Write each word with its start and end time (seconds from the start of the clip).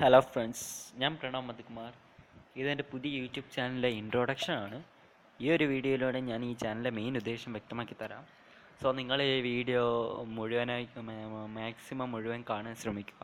Hello 0.00 0.18
friends 0.32 0.64
ഞാൻ 1.00 1.12
പ്രണവ് 1.20 1.44
മധുകുമാർ. 1.48 1.92
ഇതെന്റെ 2.60 2.84
പുതിയ 2.90 3.20
യൂട്യൂബ് 3.20 3.48
ചാനലിലെ 3.54 3.90
ഇൻട്രൊഡക്ഷൻ 3.98 4.54
ആണ്. 4.64 4.78
ഈ 5.40 5.46
ഒരു 5.54 5.64
വീഡിയോയിലൂടെ 5.70 6.20
ഞാൻ 6.30 6.40
ഈ 6.48 6.50
ചാനലിലെ 6.62 6.90
മെയിൻ 6.98 7.14
ഉദ്ദേശം 7.20 7.52
വ്യക്തമാക്കി 7.56 7.94
തരാം. 8.00 8.24
സോ 8.80 8.92
നിങ്ങൾ 8.98 9.18
ഈ 9.22 9.40
വീഡിയോ 9.48 9.84
മുഴുവനായി 10.38 10.86
മാക്സിമം 11.58 12.10
മുഴുവൻ 12.14 12.42
കാണാൻ 12.50 12.74
ശ്രമിക്കുക. 12.82 13.22